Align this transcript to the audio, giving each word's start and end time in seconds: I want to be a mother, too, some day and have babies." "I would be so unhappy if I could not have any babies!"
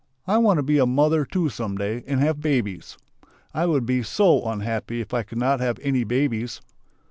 I 0.25 0.39
want 0.39 0.57
to 0.57 0.63
be 0.63 0.79
a 0.79 0.87
mother, 0.87 1.25
too, 1.25 1.49
some 1.49 1.77
day 1.77 2.03
and 2.07 2.19
have 2.21 2.41
babies." 2.41 2.97
"I 3.53 3.67
would 3.67 3.85
be 3.85 4.01
so 4.01 4.43
unhappy 4.49 4.99
if 4.99 5.13
I 5.13 5.21
could 5.21 5.37
not 5.37 5.59
have 5.59 5.77
any 5.83 6.03
babies!" 6.03 6.59